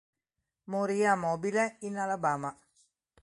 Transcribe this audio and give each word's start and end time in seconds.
Morì 0.63 1.05
a 1.05 1.13
Mobile 1.13 1.75
in 1.81 1.95
Alabama. 1.97 2.57